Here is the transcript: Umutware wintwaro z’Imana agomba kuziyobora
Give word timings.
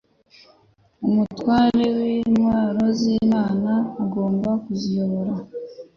Umutware 1.07 1.83
wintwaro 1.97 2.83
z’Imana 2.99 3.73
agomba 4.03 4.49
kuziyobora 4.63 5.33